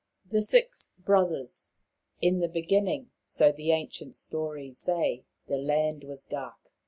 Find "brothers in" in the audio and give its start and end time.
0.97-2.39